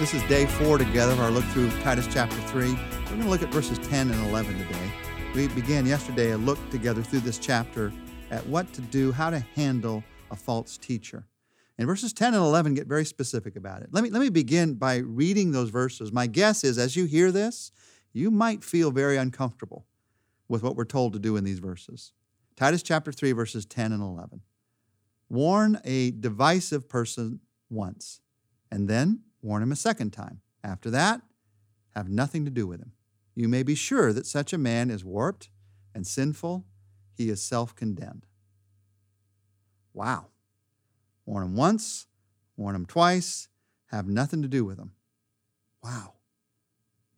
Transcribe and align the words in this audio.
This 0.00 0.14
is 0.14 0.22
day 0.30 0.46
four 0.46 0.78
together 0.78 1.12
of 1.12 1.20
our 1.20 1.30
look 1.30 1.44
through 1.52 1.68
Titus 1.82 2.08
chapter 2.10 2.34
3. 2.34 2.72
We're 2.72 3.04
going 3.08 3.20
to 3.20 3.28
look 3.28 3.42
at 3.42 3.52
verses 3.52 3.76
10 3.80 4.10
and 4.10 4.28
11 4.30 4.56
today. 4.56 4.90
We 5.34 5.48
began 5.48 5.84
yesterday 5.84 6.30
a 6.30 6.38
look 6.38 6.58
together 6.70 7.02
through 7.02 7.20
this 7.20 7.36
chapter 7.36 7.92
at 8.30 8.46
what 8.46 8.72
to 8.72 8.80
do, 8.80 9.12
how 9.12 9.28
to 9.28 9.40
handle 9.54 10.02
a 10.30 10.36
false 10.36 10.78
teacher. 10.78 11.26
And 11.76 11.86
verses 11.86 12.14
10 12.14 12.32
and 12.32 12.42
11 12.42 12.72
get 12.72 12.86
very 12.86 13.04
specific 13.04 13.56
about 13.56 13.82
it. 13.82 13.90
Let 13.92 14.02
me, 14.02 14.08
let 14.08 14.20
me 14.20 14.30
begin 14.30 14.72
by 14.76 14.96
reading 14.96 15.52
those 15.52 15.68
verses. 15.68 16.10
My 16.10 16.26
guess 16.26 16.64
is 16.64 16.78
as 16.78 16.96
you 16.96 17.04
hear 17.04 17.30
this, 17.30 17.70
you 18.14 18.30
might 18.30 18.64
feel 18.64 18.90
very 18.90 19.18
uncomfortable 19.18 19.84
with 20.48 20.62
what 20.62 20.76
we're 20.76 20.86
told 20.86 21.12
to 21.12 21.18
do 21.18 21.36
in 21.36 21.44
these 21.44 21.58
verses. 21.58 22.14
Titus 22.56 22.82
chapter 22.82 23.12
3, 23.12 23.32
verses 23.32 23.66
10 23.66 23.92
and 23.92 24.02
11. 24.02 24.40
Warn 25.28 25.78
a 25.84 26.12
divisive 26.12 26.88
person 26.88 27.40
once, 27.68 28.22
and 28.70 28.88
then 28.88 29.24
warn 29.42 29.62
him 29.62 29.72
a 29.72 29.76
second 29.76 30.12
time. 30.12 30.40
After 30.62 30.90
that, 30.90 31.22
have 31.94 32.08
nothing 32.08 32.44
to 32.44 32.50
do 32.50 32.66
with 32.66 32.80
him. 32.80 32.92
You 33.34 33.48
may 33.48 33.62
be 33.62 33.74
sure 33.74 34.12
that 34.12 34.26
such 34.26 34.52
a 34.52 34.58
man 34.58 34.90
is 34.90 35.04
warped 35.04 35.48
and 35.94 36.06
sinful. 36.06 36.66
He 37.14 37.30
is 37.30 37.42
self 37.42 37.74
condemned. 37.74 38.26
Wow. 39.92 40.26
Warn 41.26 41.44
him 41.44 41.56
once, 41.56 42.06
warn 42.56 42.74
him 42.74 42.86
twice, 42.86 43.48
have 43.86 44.06
nothing 44.06 44.42
to 44.42 44.48
do 44.48 44.64
with 44.64 44.78
him. 44.78 44.92
Wow. 45.82 46.14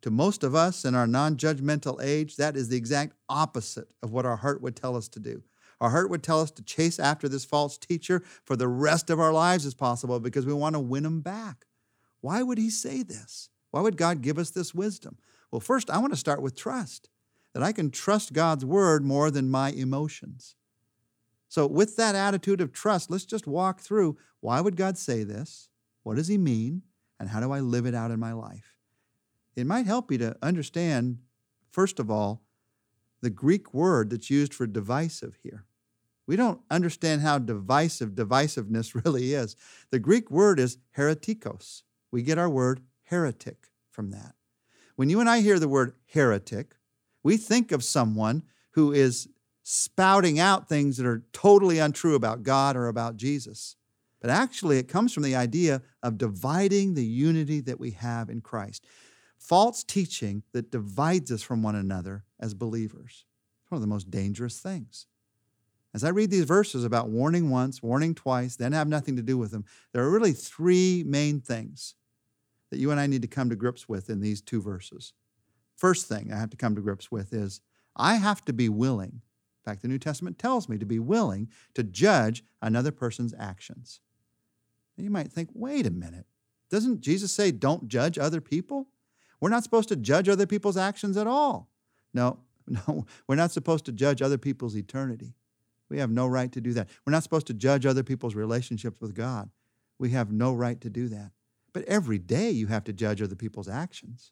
To 0.01 0.11
most 0.11 0.43
of 0.43 0.53
us 0.53 0.85
in 0.85 0.95
our 0.95 1.07
non 1.07 1.37
judgmental 1.37 2.03
age, 2.03 2.35
that 2.35 2.57
is 2.57 2.69
the 2.69 2.77
exact 2.77 3.13
opposite 3.29 3.87
of 4.01 4.11
what 4.11 4.25
our 4.25 4.37
heart 4.37 4.61
would 4.61 4.75
tell 4.75 4.95
us 4.95 5.07
to 5.09 5.19
do. 5.19 5.43
Our 5.79 5.89
heart 5.89 6.09
would 6.09 6.23
tell 6.23 6.41
us 6.41 6.51
to 6.51 6.63
chase 6.63 6.99
after 6.99 7.27
this 7.27 7.45
false 7.45 7.77
teacher 7.77 8.23
for 8.43 8.55
the 8.55 8.67
rest 8.67 9.09
of 9.09 9.19
our 9.19 9.33
lives 9.33 9.65
as 9.65 9.73
possible 9.73 10.19
because 10.19 10.45
we 10.45 10.53
want 10.53 10.75
to 10.75 10.79
win 10.79 11.05
him 11.05 11.21
back. 11.21 11.65
Why 12.23 12.41
would 12.41 12.57
he 12.57 12.69
say 12.69 13.03
this? 13.03 13.49
Why 13.71 13.81
would 13.81 13.97
God 13.97 14.21
give 14.21 14.37
us 14.37 14.49
this 14.49 14.73
wisdom? 14.73 15.17
Well, 15.51 15.59
first, 15.59 15.89
I 15.89 15.97
want 15.97 16.13
to 16.13 16.17
start 16.17 16.41
with 16.41 16.55
trust, 16.55 17.09
that 17.53 17.61
I 17.61 17.73
can 17.73 17.91
trust 17.91 18.31
God's 18.31 18.63
word 18.63 19.03
more 19.03 19.29
than 19.29 19.51
my 19.51 19.71
emotions. 19.71 20.55
So, 21.49 21.67
with 21.67 21.97
that 21.97 22.15
attitude 22.15 22.61
of 22.61 22.71
trust, 22.71 23.11
let's 23.11 23.25
just 23.25 23.45
walk 23.45 23.81
through 23.81 24.17
why 24.39 24.61
would 24.61 24.77
God 24.77 24.97
say 24.97 25.25
this? 25.25 25.67
What 26.03 26.15
does 26.15 26.29
he 26.29 26.37
mean? 26.37 26.83
And 27.19 27.27
how 27.27 27.41
do 27.41 27.51
I 27.51 27.59
live 27.59 27.85
it 27.85 27.93
out 27.93 28.09
in 28.09 28.21
my 28.21 28.31
life? 28.31 28.77
It 29.57 29.67
might 29.67 29.85
help 29.85 30.09
you 30.09 30.17
to 30.19 30.37
understand, 30.41 31.17
first 31.71 31.99
of 31.99 32.09
all, 32.09 32.41
the 33.19 33.29
Greek 33.29 33.73
word 33.73 34.11
that's 34.11 34.29
used 34.29 34.53
for 34.53 34.65
divisive 34.65 35.37
here. 35.43 35.65
We 36.25 36.37
don't 36.37 36.61
understand 36.71 37.21
how 37.21 37.37
divisive 37.37 38.11
divisiveness 38.11 38.95
really 39.05 39.33
is. 39.33 39.57
The 39.91 39.99
Greek 39.99 40.31
word 40.31 40.57
is 40.57 40.77
heretikos. 40.97 41.81
We 42.13 42.21
get 42.21 42.37
our 42.37 42.49
word 42.49 42.81
heretic 43.05 43.69
from 43.89 44.11
that. 44.11 44.35
When 44.95 45.09
you 45.09 45.19
and 45.19 45.27
I 45.27 45.41
hear 45.41 45.57
the 45.57 45.67
word 45.67 45.93
heretic, 46.05 46.75
we 47.23 47.37
think 47.37 47.71
of 47.71 47.83
someone 47.83 48.43
who 48.73 48.91
is 48.91 49.29
spouting 49.63 50.39
out 50.39 50.69
things 50.69 50.97
that 50.97 51.07
are 51.07 51.23
totally 51.33 51.79
untrue 51.79 52.13
about 52.13 52.43
God 52.43 52.75
or 52.75 52.87
about 52.87 53.17
Jesus. 53.17 53.77
But 54.21 54.29
actually, 54.29 54.77
it 54.77 54.87
comes 54.87 55.11
from 55.11 55.23
the 55.23 55.35
idea 55.35 55.81
of 56.03 56.19
dividing 56.19 56.93
the 56.93 57.03
unity 57.03 57.61
that 57.61 57.79
we 57.79 57.91
have 57.91 58.29
in 58.29 58.41
Christ. 58.41 58.85
False 59.39 59.83
teaching 59.83 60.43
that 60.51 60.69
divides 60.69 61.31
us 61.31 61.41
from 61.41 61.63
one 61.63 61.75
another 61.75 62.25
as 62.39 62.53
believers. 62.53 63.25
It's 63.63 63.71
one 63.71 63.77
of 63.77 63.81
the 63.81 63.87
most 63.87 64.11
dangerous 64.11 64.59
things. 64.59 65.07
As 65.95 66.03
I 66.03 66.09
read 66.09 66.29
these 66.29 66.45
verses 66.45 66.83
about 66.83 67.09
warning 67.09 67.49
once, 67.49 67.81
warning 67.81 68.13
twice, 68.13 68.55
then 68.55 68.71
have 68.71 68.87
nothing 68.87 69.15
to 69.15 69.23
do 69.23 69.35
with 69.35 69.49
them, 69.49 69.65
there 69.93 70.03
are 70.03 70.11
really 70.11 70.33
three 70.33 71.03
main 71.07 71.41
things 71.41 71.95
that 72.73 72.79
you 72.79 72.89
and 72.89 72.99
I 72.99 73.05
need 73.05 73.21
to 73.21 73.27
come 73.27 73.51
to 73.51 73.55
grips 73.55 73.87
with 73.87 74.09
in 74.09 74.19
these 74.19 74.41
two 74.41 74.59
verses. 74.59 75.13
First 75.75 76.07
thing 76.07 76.33
I 76.33 76.39
have 76.39 76.49
to 76.49 76.57
come 76.57 76.73
to 76.73 76.81
grips 76.81 77.11
with 77.11 77.31
is 77.31 77.61
I 77.95 78.15
have 78.15 78.43
to 78.45 78.53
be 78.53 78.67
willing. 78.67 79.21
In 79.21 79.71
fact, 79.71 79.83
the 79.83 79.87
New 79.87 79.99
Testament 79.99 80.39
tells 80.39 80.67
me 80.67 80.79
to 80.79 80.85
be 80.85 80.97
willing 80.97 81.49
to 81.75 81.83
judge 81.83 82.43
another 82.63 82.91
person's 82.91 83.35
actions. 83.37 83.99
you 84.97 85.11
might 85.11 85.31
think, 85.31 85.49
wait 85.53 85.85
a 85.85 85.91
minute. 85.91 86.25
Doesn't 86.71 87.01
Jesus 87.01 87.31
say, 87.31 87.51
don't 87.51 87.87
judge 87.87 88.17
other 88.17 88.41
people? 88.41 88.87
We're 89.39 89.49
not 89.49 89.63
supposed 89.63 89.89
to 89.89 89.95
judge 89.95 90.27
other 90.27 90.47
people's 90.47 90.75
actions 90.75 91.15
at 91.15 91.27
all. 91.27 91.69
No, 92.11 92.39
no, 92.67 93.05
we're 93.27 93.35
not 93.35 93.51
supposed 93.51 93.85
to 93.85 93.91
judge 93.91 94.23
other 94.23 94.39
people's 94.39 94.75
eternity. 94.75 95.35
We 95.89 95.99
have 95.99 96.09
no 96.09 96.25
right 96.25 96.51
to 96.51 96.59
do 96.59 96.73
that. 96.73 96.89
We're 97.05 97.11
not 97.11 97.21
supposed 97.21 97.45
to 97.47 97.53
judge 97.53 97.85
other 97.85 98.01
people's 98.01 98.33
relationships 98.33 98.99
with 98.99 99.13
God. 99.13 99.51
We 99.99 100.09
have 100.09 100.31
no 100.31 100.55
right 100.55 100.81
to 100.81 100.89
do 100.89 101.07
that. 101.09 101.33
But 101.73 101.83
every 101.85 102.19
day 102.19 102.51
you 102.51 102.67
have 102.67 102.83
to 102.85 102.93
judge 102.93 103.21
other 103.21 103.35
people's 103.35 103.67
actions. 103.67 104.31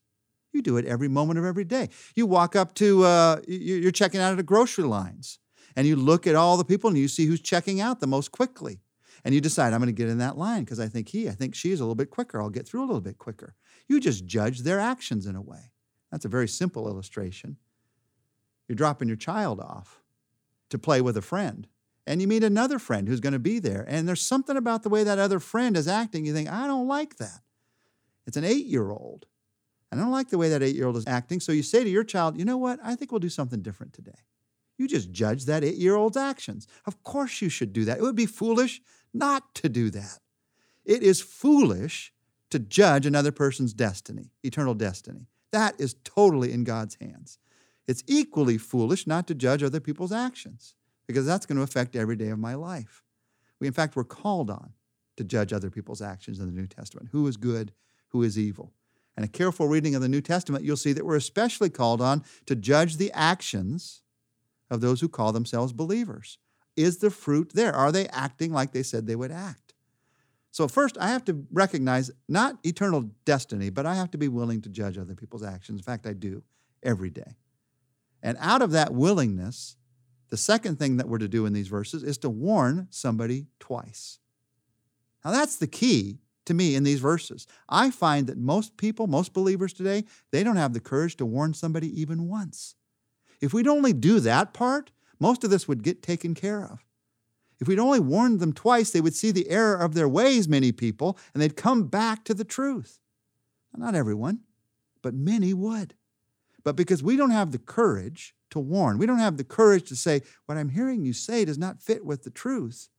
You 0.53 0.61
do 0.61 0.77
it 0.77 0.85
every 0.85 1.07
moment 1.07 1.39
of 1.39 1.45
every 1.45 1.63
day. 1.63 1.89
You 2.15 2.25
walk 2.25 2.55
up 2.55 2.73
to, 2.75 3.03
uh, 3.03 3.41
you're 3.47 3.91
checking 3.91 4.19
out 4.19 4.31
at 4.31 4.37
the 4.37 4.43
grocery 4.43 4.83
lines, 4.83 5.39
and 5.75 5.87
you 5.87 5.95
look 5.95 6.27
at 6.27 6.35
all 6.35 6.57
the 6.57 6.65
people 6.65 6.89
and 6.89 6.97
you 6.97 7.07
see 7.07 7.25
who's 7.25 7.41
checking 7.41 7.79
out 7.79 7.99
the 7.99 8.07
most 8.07 8.31
quickly. 8.31 8.81
And 9.23 9.35
you 9.35 9.41
decide, 9.41 9.73
I'm 9.73 9.79
going 9.79 9.87
to 9.87 9.93
get 9.93 10.09
in 10.09 10.17
that 10.17 10.37
line 10.37 10.63
because 10.63 10.79
I 10.79 10.87
think 10.87 11.09
he, 11.09 11.29
I 11.29 11.31
think 11.31 11.55
she's 11.55 11.79
a 11.79 11.83
little 11.83 11.95
bit 11.95 12.09
quicker. 12.09 12.41
I'll 12.41 12.49
get 12.49 12.67
through 12.67 12.81
a 12.81 12.87
little 12.87 13.01
bit 13.01 13.17
quicker. 13.17 13.55
You 13.87 13.99
just 13.99 14.25
judge 14.25 14.59
their 14.59 14.79
actions 14.79 15.25
in 15.25 15.35
a 15.35 15.41
way. 15.41 15.71
That's 16.11 16.25
a 16.25 16.29
very 16.29 16.47
simple 16.47 16.87
illustration. 16.87 17.57
You're 18.67 18.75
dropping 18.75 19.07
your 19.07 19.17
child 19.17 19.59
off 19.59 20.01
to 20.69 20.79
play 20.79 21.01
with 21.01 21.17
a 21.17 21.21
friend 21.21 21.67
and 22.07 22.21
you 22.21 22.27
meet 22.27 22.43
another 22.43 22.79
friend 22.79 23.07
who's 23.07 23.19
going 23.19 23.33
to 23.33 23.39
be 23.39 23.59
there. 23.59 23.85
And 23.87 24.07
there's 24.07 24.21
something 24.21 24.57
about 24.57 24.83
the 24.83 24.89
way 24.89 25.03
that 25.03 25.19
other 25.19 25.39
friend 25.39 25.77
is 25.77 25.87
acting. 25.87 26.25
You 26.25 26.33
think, 26.33 26.49
I 26.49 26.67
don't 26.67 26.87
like 26.87 27.17
that. 27.17 27.41
It's 28.25 28.37
an 28.37 28.43
eight 28.43 28.65
year 28.65 28.89
old. 28.89 29.27
I 29.91 29.97
don't 29.97 30.11
like 30.11 30.29
the 30.29 30.37
way 30.37 30.49
that 30.49 30.63
eight 30.63 30.75
year 30.75 30.87
old 30.87 30.97
is 30.97 31.07
acting. 31.07 31.39
So 31.39 31.51
you 31.51 31.63
say 31.63 31.83
to 31.83 31.89
your 31.89 32.03
child, 32.03 32.37
you 32.37 32.45
know 32.45 32.57
what? 32.57 32.79
I 32.83 32.95
think 32.95 33.11
we'll 33.11 33.19
do 33.19 33.29
something 33.29 33.61
different 33.61 33.93
today. 33.93 34.19
You 34.77 34.87
just 34.87 35.11
judge 35.11 35.45
that 35.45 35.63
eight 35.63 35.75
year 35.75 35.95
old's 35.95 36.17
actions. 36.17 36.67
Of 36.85 37.03
course, 37.03 37.41
you 37.41 37.49
should 37.49 37.73
do 37.73 37.85
that. 37.85 37.99
It 37.99 38.01
would 38.01 38.15
be 38.15 38.25
foolish 38.25 38.81
not 39.13 39.53
to 39.55 39.69
do 39.69 39.89
that. 39.91 40.19
It 40.85 41.03
is 41.03 41.21
foolish 41.21 42.13
to 42.49 42.57
judge 42.59 43.05
another 43.05 43.31
person's 43.31 43.73
destiny, 43.73 44.31
eternal 44.43 44.73
destiny. 44.73 45.27
That 45.51 45.79
is 45.79 45.95
totally 46.03 46.51
in 46.51 46.63
God's 46.63 46.97
hands. 46.99 47.37
It's 47.87 48.03
equally 48.07 48.57
foolish 48.57 49.05
not 49.05 49.27
to 49.27 49.35
judge 49.35 49.61
other 49.61 49.79
people's 49.79 50.11
actions 50.11 50.75
because 51.11 51.25
that's 51.25 51.45
going 51.45 51.57
to 51.57 51.63
affect 51.63 51.95
every 51.95 52.15
day 52.15 52.29
of 52.29 52.39
my 52.39 52.55
life. 52.55 53.03
We, 53.59 53.67
in 53.67 53.73
fact, 53.73 53.95
we're 53.95 54.03
called 54.03 54.49
on 54.49 54.73
to 55.17 55.23
judge 55.23 55.53
other 55.53 55.69
people's 55.69 56.01
actions 56.01 56.39
in 56.39 56.45
the 56.45 56.51
New 56.51 56.67
Testament 56.67 57.09
who 57.11 57.27
is 57.27 57.37
good, 57.37 57.73
who 58.09 58.23
is 58.23 58.39
evil. 58.39 58.73
And 59.15 59.25
a 59.25 59.29
careful 59.29 59.67
reading 59.67 59.93
of 59.93 60.01
the 60.01 60.09
New 60.09 60.21
Testament, 60.21 60.63
you'll 60.63 60.77
see 60.77 60.93
that 60.93 61.05
we're 61.05 61.17
especially 61.17 61.69
called 61.69 62.01
on 62.01 62.23
to 62.45 62.55
judge 62.55 62.97
the 62.97 63.11
actions 63.13 64.01
of 64.69 64.81
those 64.81 65.01
who 65.01 65.09
call 65.09 65.31
themselves 65.31 65.73
believers. 65.73 66.37
Is 66.77 66.99
the 66.99 67.11
fruit 67.11 67.51
there? 67.53 67.73
Are 67.73 67.91
they 67.91 68.07
acting 68.07 68.53
like 68.53 68.71
they 68.71 68.83
said 68.83 69.05
they 69.05 69.17
would 69.17 69.31
act? 69.31 69.73
So, 70.49 70.67
first, 70.67 70.97
I 70.97 71.09
have 71.09 71.23
to 71.25 71.45
recognize 71.51 72.11
not 72.27 72.57
eternal 72.63 73.11
destiny, 73.25 73.69
but 73.69 73.85
I 73.85 73.95
have 73.95 74.11
to 74.11 74.17
be 74.17 74.27
willing 74.27 74.61
to 74.61 74.69
judge 74.69 74.97
other 74.97 75.15
people's 75.15 75.43
actions. 75.43 75.79
In 75.79 75.83
fact, 75.83 76.05
I 76.05 76.13
do 76.13 76.43
every 76.83 77.09
day. 77.09 77.35
And 78.23 78.37
out 78.39 78.61
of 78.61 78.71
that 78.71 78.93
willingness, 78.93 79.77
the 80.31 80.37
second 80.37 80.79
thing 80.79 80.97
that 80.97 81.07
we're 81.07 81.19
to 81.19 81.27
do 81.27 81.45
in 81.45 81.53
these 81.53 81.67
verses 81.67 82.03
is 82.03 82.17
to 82.19 82.29
warn 82.29 82.87
somebody 82.89 83.47
twice. 83.59 84.17
Now, 85.23 85.31
that's 85.31 85.57
the 85.57 85.67
key 85.67 86.19
to 86.45 86.53
me 86.53 86.73
in 86.73 86.83
these 86.83 87.01
verses. 87.01 87.45
I 87.69 87.91
find 87.91 88.25
that 88.27 88.37
most 88.37 88.77
people, 88.77 89.05
most 89.05 89.33
believers 89.33 89.73
today, 89.73 90.05
they 90.31 90.43
don't 90.43 90.55
have 90.55 90.73
the 90.73 90.79
courage 90.79 91.17
to 91.17 91.25
warn 91.25 91.53
somebody 91.53 92.01
even 92.01 92.27
once. 92.27 92.75
If 93.41 93.53
we'd 93.53 93.67
only 93.67 93.93
do 93.93 94.19
that 94.21 94.53
part, 94.53 94.91
most 95.19 95.43
of 95.43 95.49
this 95.49 95.67
would 95.67 95.83
get 95.83 96.01
taken 96.01 96.33
care 96.33 96.63
of. 96.63 96.83
If 97.59 97.67
we'd 97.67 97.77
only 97.77 97.99
warned 97.99 98.39
them 98.39 98.53
twice, 98.53 98.89
they 98.89 99.01
would 99.01 99.13
see 99.13 99.31
the 99.31 99.49
error 99.49 99.75
of 99.75 99.93
their 99.93 100.09
ways, 100.09 100.47
many 100.47 100.71
people, 100.71 101.17
and 101.33 101.43
they'd 101.43 101.57
come 101.57 101.87
back 101.87 102.23
to 102.23 102.33
the 102.33 102.43
truth. 102.43 102.99
Not 103.75 103.95
everyone, 103.95 104.39
but 105.01 105.13
many 105.13 105.53
would. 105.53 105.93
But 106.63 106.75
because 106.75 107.01
we 107.01 107.15
don't 107.17 107.31
have 107.31 107.51
the 107.51 107.57
courage 107.57 108.35
to 108.51 108.59
warn. 108.59 108.97
We 108.97 109.05
don't 109.05 109.19
have 109.19 109.37
the 109.37 109.43
courage 109.43 109.89
to 109.89 109.95
say, 109.95 110.21
What 110.45 110.57
I'm 110.57 110.69
hearing 110.69 111.03
you 111.03 111.13
say 111.13 111.43
does 111.43 111.57
not 111.57 111.81
fit 111.81 112.05
with 112.05 112.23
the 112.23 112.29
truth. 112.29 112.89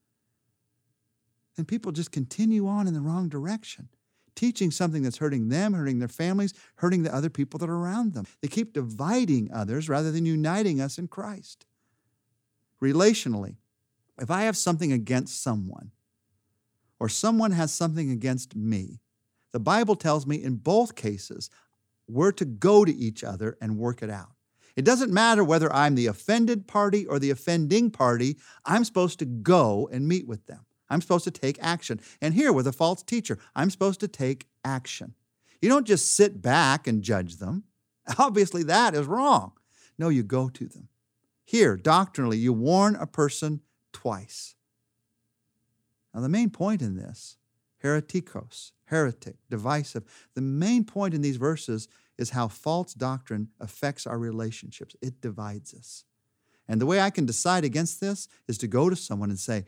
And 1.56 1.68
people 1.68 1.92
just 1.92 2.10
continue 2.10 2.66
on 2.66 2.88
in 2.88 2.94
the 2.94 3.00
wrong 3.00 3.28
direction, 3.28 3.88
teaching 4.34 4.70
something 4.70 5.02
that's 5.02 5.18
hurting 5.18 5.50
them, 5.50 5.74
hurting 5.74 5.98
their 5.98 6.08
families, 6.08 6.54
hurting 6.76 7.02
the 7.02 7.14
other 7.14 7.28
people 7.28 7.58
that 7.58 7.68
are 7.68 7.76
around 7.76 8.14
them. 8.14 8.26
They 8.40 8.48
keep 8.48 8.72
dividing 8.72 9.50
others 9.52 9.88
rather 9.88 10.10
than 10.10 10.26
uniting 10.26 10.80
us 10.80 10.98
in 10.98 11.08
Christ. 11.08 11.66
Relationally, 12.82 13.56
if 14.18 14.30
I 14.30 14.42
have 14.42 14.56
something 14.56 14.92
against 14.92 15.42
someone, 15.42 15.92
or 16.98 17.08
someone 17.08 17.52
has 17.52 17.72
something 17.72 18.10
against 18.10 18.56
me, 18.56 19.00
the 19.52 19.60
Bible 19.60 19.96
tells 19.96 20.26
me 20.26 20.42
in 20.42 20.56
both 20.56 20.94
cases, 20.94 21.50
we're 22.12 22.32
to 22.32 22.44
go 22.44 22.84
to 22.84 22.94
each 22.94 23.24
other 23.24 23.56
and 23.60 23.78
work 23.78 24.02
it 24.02 24.10
out. 24.10 24.32
It 24.76 24.84
doesn't 24.84 25.12
matter 25.12 25.44
whether 25.44 25.72
I'm 25.72 25.94
the 25.94 26.06
offended 26.06 26.66
party 26.66 27.06
or 27.06 27.18
the 27.18 27.30
offending 27.30 27.90
party, 27.90 28.38
I'm 28.64 28.84
supposed 28.84 29.18
to 29.18 29.24
go 29.24 29.88
and 29.92 30.08
meet 30.08 30.26
with 30.26 30.46
them. 30.46 30.64
I'm 30.88 31.00
supposed 31.00 31.24
to 31.24 31.30
take 31.30 31.58
action. 31.60 32.00
And 32.20 32.34
here 32.34 32.52
with 32.52 32.66
a 32.66 32.72
false 32.72 33.02
teacher, 33.02 33.38
I'm 33.54 33.70
supposed 33.70 34.00
to 34.00 34.08
take 34.08 34.46
action. 34.64 35.14
You 35.60 35.68
don't 35.68 35.86
just 35.86 36.14
sit 36.14 36.42
back 36.42 36.86
and 36.86 37.02
judge 37.02 37.36
them. 37.36 37.64
Obviously, 38.18 38.62
that 38.64 38.94
is 38.94 39.06
wrong. 39.06 39.52
No, 39.98 40.08
you 40.08 40.22
go 40.22 40.48
to 40.48 40.66
them. 40.66 40.88
Here, 41.44 41.76
doctrinally, 41.76 42.38
you 42.38 42.52
warn 42.52 42.96
a 42.96 43.06
person 43.06 43.60
twice. 43.92 44.54
Now, 46.14 46.20
the 46.20 46.28
main 46.28 46.50
point 46.50 46.82
in 46.82 46.96
this, 46.96 47.36
heretikos, 47.82 48.72
heretic, 48.86 49.36
divisive, 49.48 50.04
the 50.34 50.40
main 50.40 50.84
point 50.84 51.14
in 51.14 51.22
these 51.22 51.36
verses 51.36 51.88
is 52.18 52.30
how 52.30 52.48
false 52.48 52.94
doctrine 52.94 53.48
affects 53.60 54.06
our 54.06 54.18
relationships. 54.18 54.94
It 55.00 55.20
divides 55.20 55.74
us. 55.74 56.04
And 56.68 56.80
the 56.80 56.86
way 56.86 57.00
I 57.00 57.10
can 57.10 57.26
decide 57.26 57.64
against 57.64 58.00
this 58.00 58.28
is 58.46 58.58
to 58.58 58.66
go 58.66 58.88
to 58.88 58.96
someone 58.96 59.30
and 59.30 59.38
say, 59.38 59.64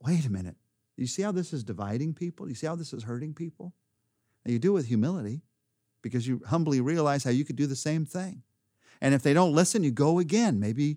wait 0.00 0.24
a 0.26 0.30
minute, 0.30 0.56
you 0.96 1.06
see 1.06 1.22
how 1.22 1.32
this 1.32 1.52
is 1.52 1.64
dividing 1.64 2.14
people? 2.14 2.48
You 2.48 2.54
see 2.54 2.66
how 2.66 2.76
this 2.76 2.92
is 2.92 3.02
hurting 3.02 3.34
people? 3.34 3.74
And 4.44 4.52
you 4.52 4.58
do 4.58 4.70
it 4.70 4.74
with 4.74 4.86
humility 4.86 5.42
because 6.02 6.26
you 6.26 6.40
humbly 6.46 6.80
realize 6.80 7.24
how 7.24 7.30
you 7.30 7.44
could 7.44 7.56
do 7.56 7.66
the 7.66 7.76
same 7.76 8.04
thing. 8.04 8.42
And 9.00 9.14
if 9.14 9.22
they 9.22 9.34
don't 9.34 9.52
listen, 9.52 9.82
you 9.82 9.90
go 9.90 10.18
again. 10.18 10.60
Maybe, 10.60 10.90
in 10.90 10.96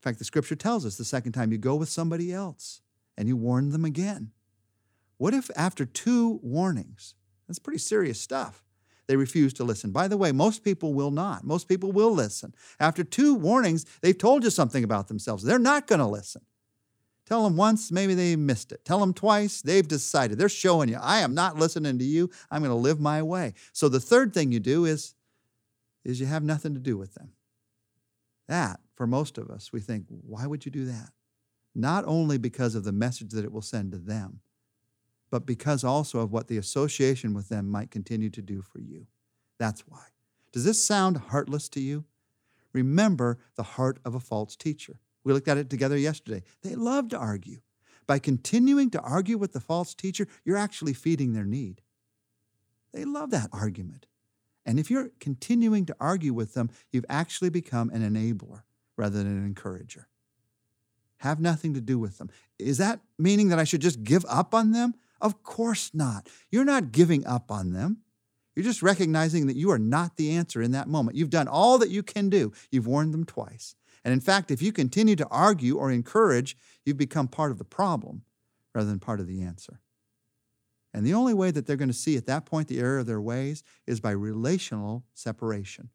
fact, 0.00 0.18
the 0.18 0.24
scripture 0.24 0.56
tells 0.56 0.86
us 0.86 0.96
the 0.96 1.04
second 1.04 1.32
time 1.32 1.52
you 1.52 1.58
go 1.58 1.76
with 1.76 1.88
somebody 1.88 2.32
else 2.32 2.80
and 3.16 3.28
you 3.28 3.36
warn 3.36 3.70
them 3.70 3.84
again. 3.84 4.32
What 5.18 5.34
if 5.34 5.50
after 5.54 5.84
two 5.84 6.40
warnings, 6.42 7.14
that's 7.46 7.58
pretty 7.58 7.78
serious 7.78 8.18
stuff, 8.20 8.64
they 9.10 9.16
refuse 9.16 9.52
to 9.54 9.64
listen? 9.64 9.90
By 9.90 10.06
the 10.06 10.16
way, 10.16 10.30
most 10.30 10.62
people 10.62 10.94
will 10.94 11.10
not. 11.10 11.42
Most 11.42 11.66
people 11.66 11.90
will 11.90 12.12
listen. 12.12 12.54
After 12.78 13.02
two 13.02 13.34
warnings, 13.34 13.84
they've 14.02 14.16
told 14.16 14.44
you 14.44 14.50
something 14.50 14.84
about 14.84 15.08
themselves. 15.08 15.42
They're 15.42 15.58
not 15.58 15.88
going 15.88 15.98
to 15.98 16.06
listen. 16.06 16.42
Tell 17.26 17.42
them 17.42 17.56
once, 17.56 17.90
maybe 17.90 18.14
they 18.14 18.36
missed 18.36 18.70
it. 18.70 18.84
Tell 18.84 19.00
them 19.00 19.12
twice, 19.12 19.62
they've 19.62 19.86
decided. 19.86 20.38
They're 20.38 20.48
showing 20.48 20.88
you, 20.88 20.98
I 21.00 21.18
am 21.18 21.34
not 21.34 21.56
listening 21.56 21.98
to 21.98 22.04
you. 22.04 22.30
I'm 22.52 22.62
going 22.62 22.70
to 22.70 22.76
live 22.76 23.00
my 23.00 23.20
way. 23.20 23.54
So 23.72 23.88
the 23.88 23.98
third 23.98 24.32
thing 24.32 24.52
you 24.52 24.60
do 24.60 24.84
is, 24.84 25.16
is 26.04 26.20
you 26.20 26.26
have 26.26 26.44
nothing 26.44 26.74
to 26.74 26.80
do 26.80 26.96
with 26.96 27.14
them. 27.14 27.32
That, 28.46 28.78
for 28.94 29.08
most 29.08 29.38
of 29.38 29.50
us, 29.50 29.72
we 29.72 29.80
think, 29.80 30.04
why 30.08 30.46
would 30.46 30.64
you 30.64 30.70
do 30.70 30.84
that? 30.84 31.10
Not 31.74 32.04
only 32.06 32.38
because 32.38 32.76
of 32.76 32.84
the 32.84 32.92
message 32.92 33.30
that 33.30 33.44
it 33.44 33.50
will 33.50 33.60
send 33.60 33.90
to 33.90 33.98
them, 33.98 34.38
but 35.30 35.46
because 35.46 35.84
also 35.84 36.20
of 36.20 36.32
what 36.32 36.48
the 36.48 36.58
association 36.58 37.34
with 37.34 37.48
them 37.48 37.68
might 37.68 37.90
continue 37.90 38.30
to 38.30 38.42
do 38.42 38.62
for 38.62 38.80
you. 38.80 39.06
That's 39.58 39.82
why. 39.86 40.04
Does 40.52 40.64
this 40.64 40.84
sound 40.84 41.16
heartless 41.16 41.68
to 41.70 41.80
you? 41.80 42.04
Remember 42.72 43.38
the 43.56 43.62
heart 43.62 43.98
of 44.04 44.14
a 44.14 44.20
false 44.20 44.56
teacher. 44.56 44.98
We 45.24 45.32
looked 45.32 45.48
at 45.48 45.58
it 45.58 45.70
together 45.70 45.96
yesterday. 45.96 46.42
They 46.62 46.74
love 46.74 47.08
to 47.10 47.18
argue. 47.18 47.60
By 48.06 48.18
continuing 48.18 48.90
to 48.90 49.00
argue 49.00 49.38
with 49.38 49.52
the 49.52 49.60
false 49.60 49.94
teacher, 49.94 50.26
you're 50.44 50.56
actually 50.56 50.94
feeding 50.94 51.32
their 51.32 51.44
need. 51.44 51.82
They 52.92 53.04
love 53.04 53.30
that 53.30 53.50
argument. 53.52 54.06
And 54.66 54.80
if 54.80 54.90
you're 54.90 55.10
continuing 55.20 55.86
to 55.86 55.96
argue 56.00 56.34
with 56.34 56.54
them, 56.54 56.70
you've 56.90 57.04
actually 57.08 57.50
become 57.50 57.90
an 57.90 58.02
enabler 58.02 58.62
rather 58.96 59.18
than 59.18 59.26
an 59.26 59.46
encourager. 59.46 60.08
Have 61.18 61.40
nothing 61.40 61.74
to 61.74 61.80
do 61.80 61.98
with 61.98 62.18
them. 62.18 62.30
Is 62.58 62.78
that 62.78 63.00
meaning 63.18 63.48
that 63.48 63.58
I 63.58 63.64
should 63.64 63.82
just 63.82 64.02
give 64.02 64.24
up 64.28 64.54
on 64.54 64.72
them? 64.72 64.94
Of 65.20 65.42
course 65.42 65.90
not. 65.92 66.28
You're 66.50 66.64
not 66.64 66.92
giving 66.92 67.26
up 67.26 67.50
on 67.50 67.72
them. 67.72 67.98
You're 68.54 68.64
just 68.64 68.82
recognizing 68.82 69.46
that 69.46 69.56
you 69.56 69.70
are 69.70 69.78
not 69.78 70.16
the 70.16 70.32
answer 70.32 70.60
in 70.60 70.72
that 70.72 70.88
moment. 70.88 71.16
You've 71.16 71.30
done 71.30 71.48
all 71.48 71.78
that 71.78 71.90
you 71.90 72.02
can 72.02 72.28
do. 72.28 72.52
You've 72.70 72.86
warned 72.86 73.14
them 73.14 73.24
twice. 73.24 73.74
And 74.04 74.12
in 74.12 74.20
fact, 74.20 74.50
if 74.50 74.62
you 74.62 74.72
continue 74.72 75.16
to 75.16 75.28
argue 75.28 75.76
or 75.76 75.90
encourage, 75.90 76.56
you've 76.84 76.96
become 76.96 77.28
part 77.28 77.50
of 77.50 77.58
the 77.58 77.64
problem 77.64 78.22
rather 78.74 78.88
than 78.88 78.98
part 78.98 79.20
of 79.20 79.26
the 79.26 79.42
answer. 79.42 79.80
And 80.92 81.06
the 81.06 81.14
only 81.14 81.34
way 81.34 81.50
that 81.50 81.66
they're 81.66 81.76
going 81.76 81.88
to 81.88 81.94
see 81.94 82.16
at 82.16 82.26
that 82.26 82.46
point 82.46 82.68
the 82.68 82.80
error 82.80 82.98
of 82.98 83.06
their 83.06 83.20
ways 83.20 83.62
is 83.86 84.00
by 84.00 84.10
relational 84.10 85.04
separation. 85.14 85.90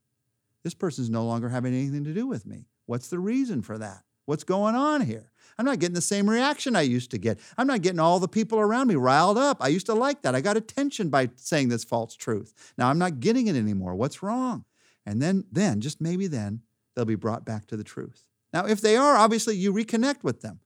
This 0.64 0.74
person's 0.74 1.10
no 1.10 1.26
longer 1.26 1.50
having 1.50 1.74
anything 1.74 2.06
to 2.06 2.14
do 2.14 2.26
with 2.26 2.46
me. 2.46 2.66
What's 2.86 3.10
the 3.10 3.20
reason 3.20 3.62
for 3.62 3.78
that? 3.78 4.04
What's 4.26 4.44
going 4.44 4.76
on 4.76 5.02
here? 5.02 5.32
I'm 5.58 5.66
not 5.66 5.80
getting 5.80 5.96
the 5.96 6.02
same 6.02 6.30
reaction 6.30 6.76
I 6.76 6.82
used 6.82 7.12
to 7.12 7.18
get. 7.18 7.40
I'm 7.58 7.68
not 7.68 7.82
getting 7.82 8.00
all 8.00 8.20
the 8.20 8.28
people 8.28 8.60
around 8.60 8.88
me 8.88 8.96
riled 8.96 9.38
up. 9.38 9.58
I 9.62 9.70
used 9.70 9.86
to 9.86 9.94
like 9.94 10.22
that. 10.24 10.36
I 10.36 10.42
got 10.42 10.58
attention 10.58 11.10
by 11.10 11.30
saying 11.36 11.70
this 11.70 11.84
false 11.84 12.16
truth. 12.16 12.74
Now 12.78 12.90
I'm 12.90 12.98
not 12.98 13.20
getting 13.20 13.48
it 13.48 13.56
anymore. 13.56 13.96
What's 13.96 14.22
wrong? 14.22 14.66
And 15.06 15.22
then 15.22 15.46
then 15.52 15.80
just 15.80 16.02
maybe 16.02 16.28
then 16.28 16.62
they'll 16.94 17.06
be 17.06 17.16
brought 17.16 17.46
back 17.46 17.68
to 17.68 17.78
the 17.78 17.84
truth. 17.84 18.26
Now, 18.52 18.66
if 18.66 18.82
they 18.82 18.96
are, 18.96 19.16
obviously 19.16 19.56
you 19.56 19.74
reconnect 19.74 20.24
with 20.24 20.42
them. 20.42 20.60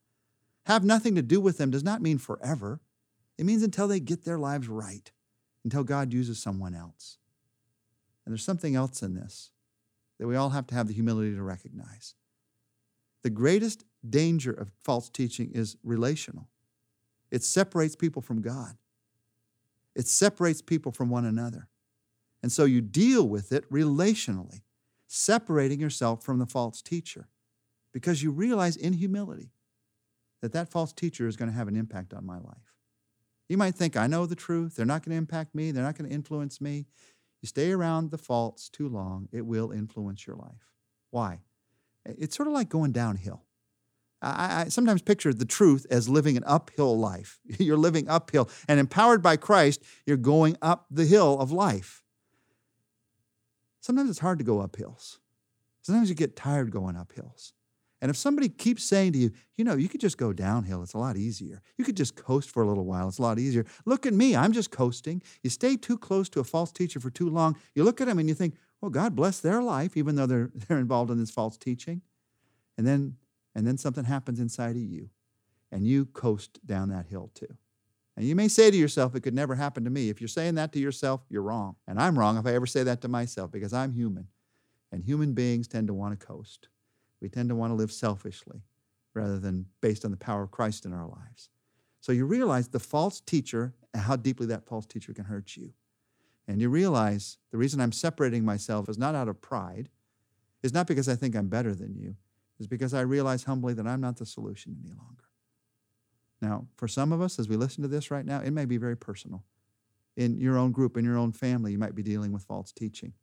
Have 0.65 0.83
nothing 0.83 1.15
to 1.15 1.21
do 1.21 1.41
with 1.41 1.57
them 1.57 1.71
does 1.71 1.83
not 1.83 2.01
mean 2.01 2.19
forever. 2.19 2.81
It 3.37 3.45
means 3.45 3.63
until 3.63 3.87
they 3.87 3.99
get 3.99 4.25
their 4.25 4.37
lives 4.37 4.67
right, 4.67 5.11
until 5.63 5.83
God 5.83 6.13
uses 6.13 6.39
someone 6.39 6.75
else. 6.75 7.17
And 8.25 8.33
there's 8.33 8.43
something 8.43 8.75
else 8.75 9.01
in 9.01 9.15
this 9.15 9.51
that 10.19 10.27
we 10.27 10.35
all 10.35 10.49
have 10.49 10.67
to 10.67 10.75
have 10.75 10.87
the 10.87 10.93
humility 10.93 11.33
to 11.33 11.41
recognize. 11.41 12.13
The 13.23 13.29
greatest 13.29 13.85
danger 14.07 14.51
of 14.51 14.71
false 14.83 15.09
teaching 15.09 15.51
is 15.53 15.77
relational. 15.83 16.47
It 17.31 17.43
separates 17.43 17.95
people 17.95 18.21
from 18.21 18.41
God. 18.41 18.77
It 19.95 20.07
separates 20.07 20.61
people 20.61 20.91
from 20.91 21.09
one 21.09 21.25
another. 21.25 21.67
And 22.41 22.51
so 22.51 22.65
you 22.65 22.81
deal 22.81 23.27
with 23.27 23.51
it 23.51 23.69
relationally 23.69 24.61
separating 25.07 25.79
yourself 25.79 26.23
from 26.23 26.39
the 26.39 26.45
false 26.45 26.81
teacher 26.81 27.27
because 27.91 28.23
you 28.23 28.31
realize 28.31 28.75
in 28.75 28.93
humility 28.93 29.51
that 30.41 30.53
that 30.53 30.69
false 30.69 30.93
teacher 30.93 31.27
is 31.27 31.35
going 31.35 31.49
to 31.49 31.57
have 31.57 31.67
an 31.67 31.75
impact 31.75 32.13
on 32.13 32.25
my 32.25 32.37
life. 32.37 32.75
You 33.49 33.57
might 33.57 33.75
think, 33.75 33.97
I 33.97 34.07
know 34.07 34.25
the 34.25 34.35
truth. 34.35 34.75
They're 34.75 34.85
not 34.85 35.03
going 35.03 35.11
to 35.11 35.17
impact 35.17 35.55
me. 35.55 35.71
They're 35.71 35.83
not 35.83 35.97
going 35.97 36.07
to 36.07 36.15
influence 36.15 36.61
me. 36.61 36.85
You 37.41 37.47
stay 37.47 37.71
around 37.71 38.11
the 38.11 38.17
false 38.17 38.69
too 38.69 38.87
long, 38.87 39.29
it 39.31 39.45
will 39.45 39.71
influence 39.71 40.27
your 40.27 40.35
life. 40.35 40.73
Why? 41.09 41.39
It's 42.17 42.35
sort 42.35 42.47
of 42.47 42.53
like 42.53 42.69
going 42.69 42.91
downhill. 42.91 43.43
I, 44.21 44.63
I, 44.63 44.67
sometimes 44.69 45.01
picture 45.01 45.33
the 45.33 45.45
truth 45.45 45.85
as 45.89 46.09
living 46.09 46.35
an 46.35 46.43
uphill 46.45 46.97
life. 46.97 47.39
You're 47.59 47.77
living 47.77 48.09
uphill, 48.09 48.49
and 48.67 48.79
empowered 48.79 49.21
by 49.21 49.37
Christ, 49.37 49.81
you're 50.05 50.17
going 50.17 50.57
up 50.61 50.85
the 50.91 51.05
hill 51.05 51.39
of 51.39 51.51
life. 51.51 52.03
Sometimes 53.79 54.09
it's 54.09 54.19
hard 54.19 54.39
to 54.39 54.45
go 54.45 54.59
up 54.59 54.75
hills. 54.75 55.19
Sometimes 55.81 56.09
you 56.09 56.15
get 56.15 56.35
tired 56.35 56.71
going 56.71 56.97
up 56.97 57.13
hills. 57.13 57.53
And 58.01 58.09
if 58.09 58.15
somebody 58.15 58.47
keeps 58.47 58.83
saying 58.83 59.13
to 59.13 59.19
you, 59.19 59.31
you 59.57 59.63
know, 59.65 59.75
you 59.75 59.89
could 59.89 59.99
just 59.99 60.17
go 60.17 60.31
downhill, 60.31 60.83
it's 60.83 60.93
a 60.93 60.97
lot 60.97 61.17
easier. 61.17 61.61
You 61.77 61.83
could 61.83 61.97
just 61.97 62.15
coast 62.15 62.49
for 62.49 62.63
a 62.63 62.67
little 62.67 62.85
while, 62.85 63.07
it's 63.07 63.17
a 63.17 63.21
lot 63.21 63.39
easier. 63.39 63.65
Look 63.85 64.05
at 64.05 64.13
me, 64.13 64.35
I'm 64.35 64.53
just 64.53 64.71
coasting. 64.71 65.21
You 65.43 65.49
stay 65.49 65.75
too 65.75 65.97
close 65.97 66.29
to 66.29 66.39
a 66.39 66.45
false 66.45 66.71
teacher 66.71 66.99
for 66.99 67.09
too 67.09 67.29
long, 67.29 67.57
you 67.75 67.83
look 67.83 67.99
at 67.99 68.07
him 68.07 68.19
and 68.19 68.29
you 68.29 68.35
think, 68.35 68.55
well, 68.81 68.89
God 68.89 69.15
bless 69.15 69.39
their 69.39 69.61
life, 69.61 69.97
even 69.97 70.15
though 70.15 70.25
they're, 70.25 70.51
they're 70.67 70.79
involved 70.79 71.11
in 71.11 71.19
this 71.19 71.31
false 71.31 71.57
teaching. 71.57 72.01
And 72.77 72.87
then, 72.87 73.17
and 73.55 73.67
then 73.67 73.77
something 73.77 74.05
happens 74.05 74.39
inside 74.39 74.75
of 74.75 74.81
you, 74.81 75.09
and 75.71 75.85
you 75.85 76.05
coast 76.05 76.65
down 76.65 76.89
that 76.89 77.07
hill 77.07 77.31
too. 77.33 77.57
And 78.15 78.27
you 78.27 78.35
may 78.35 78.47
say 78.49 78.69
to 78.69 78.77
yourself, 78.77 79.15
it 79.15 79.21
could 79.21 79.33
never 79.33 79.55
happen 79.55 79.85
to 79.85 79.89
me. 79.89 80.09
If 80.09 80.19
you're 80.19 80.27
saying 80.27 80.55
that 80.55 80.73
to 80.73 80.79
yourself, 80.79 81.21
you're 81.29 81.41
wrong. 81.41 81.75
And 81.87 81.99
I'm 81.99 82.19
wrong 82.19 82.37
if 82.37 82.45
I 82.45 82.53
ever 82.53 82.65
say 82.65 82.83
that 82.83 83.01
to 83.01 83.07
myself 83.07 83.49
because 83.49 83.73
I'm 83.73 83.93
human. 83.93 84.27
And 84.91 85.03
human 85.03 85.33
beings 85.33 85.69
tend 85.69 85.87
to 85.87 85.93
want 85.93 86.19
to 86.19 86.25
coast. 86.25 86.67
We 87.21 87.29
tend 87.29 87.47
to 87.47 87.55
want 87.55 87.71
to 87.71 87.75
live 87.75 87.93
selfishly 87.93 88.61
rather 89.13 89.39
than 89.39 89.67
based 89.81 90.03
on 90.03 90.11
the 90.11 90.17
power 90.17 90.43
of 90.43 90.51
Christ 90.51 90.85
in 90.85 90.93
our 90.93 91.07
lives. 91.07 91.49
So 92.01 92.11
you 92.11 92.25
realize 92.25 92.67
the 92.67 92.79
false 92.79 93.21
teacher 93.21 93.73
and 93.93 94.03
how 94.03 94.15
deeply 94.15 94.47
that 94.47 94.65
false 94.65 94.85
teacher 94.85 95.13
can 95.13 95.25
hurt 95.25 95.55
you. 95.55 95.71
And 96.49 96.59
you 96.59 96.67
realize 96.69 97.37
the 97.51 97.59
reason 97.59 97.79
I'm 97.79 97.91
separating 97.91 98.43
myself 98.43 98.89
is 98.89 98.97
not 98.97 99.13
out 99.13 99.27
of 99.27 99.39
pride, 99.39 99.87
is 100.63 100.73
not 100.73 100.87
because 100.87 101.07
I 101.07 101.13
think 101.13 101.35
I'm 101.35 101.47
better 101.47 101.75
than 101.75 101.95
you, 101.95 102.15
is 102.59 102.65
because 102.65 102.91
I 102.91 103.01
realize 103.01 103.43
humbly 103.43 103.75
that 103.75 103.85
I'm 103.85 104.01
not 104.01 104.17
the 104.17 104.25
solution 104.25 104.75
any 104.83 104.95
longer. 104.95 105.25
Now, 106.41 106.65
for 106.75 106.87
some 106.87 107.13
of 107.13 107.21
us, 107.21 107.37
as 107.37 107.47
we 107.47 107.55
listen 107.55 107.83
to 107.83 107.87
this 107.87 108.09
right 108.09 108.25
now, 108.25 108.39
it 108.39 108.49
may 108.49 108.65
be 108.65 108.77
very 108.77 108.97
personal. 108.97 109.43
In 110.17 110.39
your 110.39 110.57
own 110.57 110.71
group, 110.71 110.97
in 110.97 111.05
your 111.05 111.17
own 111.17 111.33
family, 111.33 111.71
you 111.71 111.77
might 111.77 111.93
be 111.93 112.01
dealing 112.01 112.31
with 112.31 112.41
false 112.41 112.71
teaching. 112.71 113.13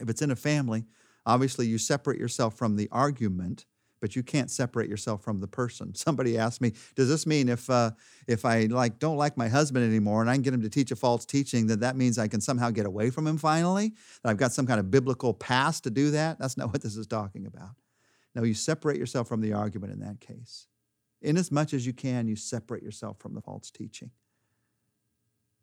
If 0.00 0.10
it's 0.10 0.20
in 0.20 0.32
a 0.32 0.36
family, 0.36 0.84
obviously 1.24 1.68
you 1.68 1.78
separate 1.78 2.18
yourself 2.18 2.58
from 2.58 2.74
the 2.74 2.88
argument, 2.90 3.64
but 4.02 4.16
you 4.16 4.22
can't 4.24 4.50
separate 4.50 4.90
yourself 4.90 5.22
from 5.22 5.40
the 5.40 5.46
person. 5.46 5.94
Somebody 5.94 6.36
asked 6.36 6.60
me, 6.60 6.72
"Does 6.96 7.08
this 7.08 7.24
mean 7.24 7.48
if 7.48 7.70
uh, 7.70 7.92
if 8.26 8.44
I 8.44 8.64
like 8.64 8.98
don't 8.98 9.16
like 9.16 9.38
my 9.38 9.48
husband 9.48 9.86
anymore 9.86 10.20
and 10.20 10.28
I 10.28 10.34
can 10.34 10.42
get 10.42 10.52
him 10.52 10.60
to 10.62 10.68
teach 10.68 10.90
a 10.90 10.96
false 10.96 11.24
teaching, 11.24 11.68
that 11.68 11.80
that 11.80 11.96
means 11.96 12.18
I 12.18 12.28
can 12.28 12.40
somehow 12.42 12.70
get 12.70 12.84
away 12.84 13.08
from 13.10 13.26
him 13.26 13.38
finally? 13.38 13.94
That 14.22 14.30
I've 14.30 14.36
got 14.36 14.52
some 14.52 14.66
kind 14.66 14.80
of 14.80 14.90
biblical 14.90 15.32
past 15.32 15.84
to 15.84 15.90
do 15.90 16.10
that?" 16.10 16.38
That's 16.38 16.58
not 16.58 16.66
what 16.72 16.82
this 16.82 16.96
is 16.96 17.06
talking 17.06 17.46
about. 17.46 17.70
No, 18.34 18.42
you 18.42 18.54
separate 18.54 18.98
yourself 18.98 19.28
from 19.28 19.40
the 19.40 19.52
argument 19.52 19.92
in 19.92 20.00
that 20.00 20.20
case. 20.20 20.66
In 21.20 21.36
as 21.36 21.52
much 21.52 21.72
as 21.72 21.86
you 21.86 21.92
can, 21.92 22.26
you 22.26 22.34
separate 22.34 22.82
yourself 22.82 23.20
from 23.20 23.34
the 23.34 23.40
false 23.40 23.70
teaching. 23.70 24.10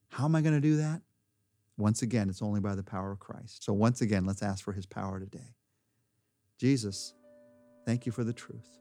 How 0.08 0.26
am 0.26 0.36
I 0.36 0.42
going 0.42 0.56
to 0.56 0.62
do 0.62 0.78
that? 0.78 1.02
Once 1.78 2.02
again, 2.02 2.30
it's 2.30 2.42
only 2.42 2.62
by 2.62 2.76
the 2.76 2.84
power 2.84 3.12
of 3.12 3.20
Christ. 3.20 3.66
So, 3.66 3.74
once 3.74 4.00
again, 4.00 4.26
let's 4.26 4.42
ask 4.42 4.64
for 4.64 4.72
his 4.72 4.86
power 4.86 5.20
today. 5.20 5.56
Jesus, 6.58 7.14
thank 7.86 8.06
you 8.06 8.12
for 8.12 8.24
the 8.24 8.34
truth. 8.34 8.80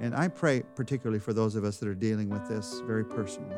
And 0.00 0.14
I 0.14 0.28
pray 0.28 0.62
particularly 0.74 1.20
for 1.20 1.32
those 1.32 1.54
of 1.54 1.64
us 1.64 1.78
that 1.78 1.88
are 1.88 1.94
dealing 1.94 2.28
with 2.28 2.48
this 2.48 2.80
very 2.86 3.04
personally. 3.04 3.56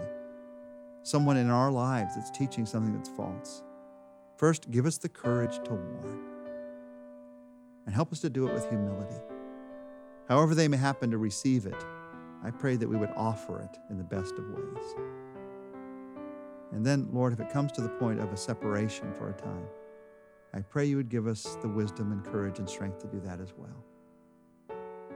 Someone 1.03 1.37
in 1.37 1.51
our 1.51 1.71
lives 1.71 2.15
that's 2.15 2.31
teaching 2.31 2.67
something 2.67 2.95
that's 2.95 3.09
false. 3.11 3.63
First, 4.37 4.71
give 4.71 4.87
us 4.87 4.99
the 4.99 5.09
courage 5.09 5.57
to 5.65 5.71
warn 5.71 6.21
and 7.87 7.95
help 7.95 8.13
us 8.13 8.21
to 8.21 8.31
do 8.31 8.49
it 8.49 8.55
with 8.55 8.69
humility. 8.69 9.21
However, 10.29 10.55
they 10.55 10.69
may 10.69 10.77
happen 10.77 11.11
to 11.11 11.19
receive 11.19 11.67
it, 11.67 11.85
I 12.45 12.51
pray 12.51 12.77
that 12.77 12.89
we 12.89 12.97
would 12.97 13.13
offer 13.17 13.61
it 13.61 13.79
in 13.89 13.97
the 13.97 14.05
best 14.05 14.35
of 14.35 14.51
ways. 14.51 14.95
And 16.73 16.85
then, 16.85 17.09
Lord, 17.13 17.33
if 17.33 17.41
it 17.41 17.51
comes 17.51 17.73
to 17.73 17.81
the 17.81 17.89
point 17.89 18.21
of 18.21 18.33
a 18.33 18.37
separation 18.37 19.13
for 19.15 19.31
a 19.31 19.33
time, 19.33 19.67
I 20.53 20.61
pray 20.61 20.85
you 20.85 20.97
would 20.97 21.09
give 21.09 21.27
us 21.27 21.57
the 21.63 21.69
wisdom 21.69 22.13
and 22.13 22.23
courage 22.25 22.59
and 22.59 22.69
strength 22.69 22.99
to 23.01 23.07
do 23.07 23.21
that 23.21 23.41
as 23.41 23.55
well. 23.57 23.85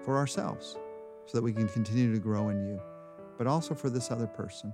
For 0.08 0.16
ourselves, 0.16 0.78
so 1.26 1.36
that 1.36 1.44
we 1.44 1.52
can 1.52 1.68
continue 1.68 2.14
to 2.14 2.18
grow 2.18 2.48
in 2.48 2.66
you, 2.66 2.80
but 3.36 3.46
also 3.46 3.74
for 3.74 3.90
this 3.90 4.10
other 4.10 4.26
person, 4.26 4.72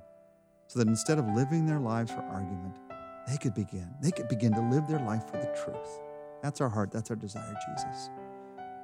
so 0.69 0.79
that 0.79 0.87
instead 0.87 1.19
of 1.19 1.27
living 1.35 1.67
their 1.67 1.81
lives 1.81 2.13
for 2.13 2.21
argument, 2.21 2.77
they 3.27 3.37
could 3.39 3.53
begin. 3.53 3.91
They 4.01 4.13
could 4.13 4.29
begin 4.29 4.53
to 4.53 4.61
live 4.61 4.87
their 4.87 5.01
life 5.01 5.29
for 5.29 5.39
the 5.39 5.53
truth. 5.61 6.01
That's 6.41 6.61
our 6.61 6.69
heart. 6.69 6.93
That's 6.93 7.11
our 7.11 7.17
desire, 7.17 7.53
Jesus. 7.67 8.11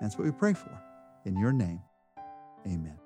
That's 0.01 0.19
what 0.19 0.25
we 0.25 0.33
pray 0.33 0.53
for. 0.55 0.77
In 1.25 1.37
your 1.37 1.53
name, 1.53 1.83
amen. 2.67 2.99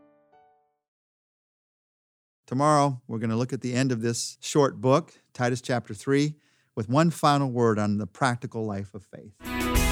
Tomorrow, 2.46 3.02
we're 3.06 3.18
going 3.18 3.28
to 3.28 3.36
look 3.36 3.52
at 3.52 3.60
the 3.60 3.74
end 3.74 3.92
of 3.92 4.00
this 4.00 4.38
short 4.40 4.80
book, 4.80 5.20
Titus 5.34 5.60
chapter 5.60 5.92
3, 5.92 6.34
with 6.74 6.88
one 6.88 7.10
final 7.10 7.50
word 7.50 7.78
on 7.78 7.98
the 7.98 8.06
practical 8.06 8.64
life 8.64 8.94
of 8.94 9.04
faith. 9.04 9.84